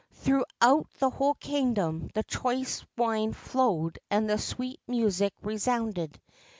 Through 0.13 0.45
out 0.59 0.87
the 0.97 1.11
whole 1.11 1.35
kingdom 1.35 2.09
the 2.15 2.23
choice 2.23 2.83
wine 2.97 3.33
flowed 3.33 3.99
and 4.09 4.27
the 4.27 4.39
sweet 4.39 4.79
music 4.87 5.31
resounded. 5.43 6.19